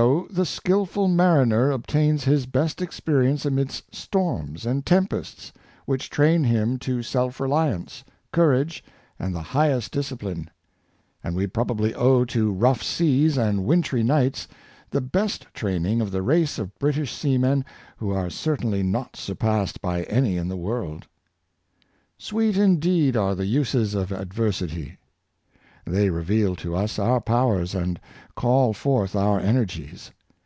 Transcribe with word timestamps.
So 0.00 0.26
the 0.30 0.46
skillful 0.46 1.08
mariner 1.08 1.70
obtains 1.70 2.24
his 2.24 2.46
best 2.46 2.80
experience 2.80 3.44
amidst 3.44 3.94
storms 3.94 4.64
and 4.64 4.86
tempests, 4.86 5.52
which 5.84 6.08
train 6.08 6.42
him 6.44 6.78
to 6.78 7.02
self 7.02 7.38
reliance, 7.38 8.02
courage, 8.32 8.82
and 9.18 9.34
the 9.34 9.42
highest 9.42 9.92
disci 9.92 10.18
pline; 10.18 10.48
and 11.22 11.36
we 11.36 11.46
probably 11.46 11.92
owe 11.94 12.24
to 12.26 12.50
rough 12.50 12.82
seas 12.82 13.36
and 13.36 13.66
wintry 13.66 14.02
nights 14.02 14.48
the 14.88 15.02
best 15.02 15.46
training 15.52 16.00
of 16.00 16.12
the 16.12 16.22
race 16.22 16.58
of 16.58 16.78
British 16.78 17.12
sea 17.12 17.36
men, 17.36 17.62
who 17.98 18.08
are 18.08 18.30
certainly 18.30 18.82
not 18.82 19.16
surpassed 19.16 19.82
by 19.82 20.04
any 20.04 20.38
in 20.38 20.48
the 20.48 20.56
world." 20.56 21.08
Sweet 22.16 22.56
indeed 22.56 23.18
are 23.18 23.34
the 23.34 23.44
uses 23.44 23.92
of 23.92 24.12
adversity." 24.12 24.96
They 25.90 26.10
re 26.10 26.22
veal 26.22 26.56
to 26.56 26.76
us 26.76 26.98
our 26.98 27.20
powers, 27.22 27.74
and 27.74 27.98
call 28.36 28.74
forth 28.74 29.16
our 29.16 29.40
energies. 29.40 30.12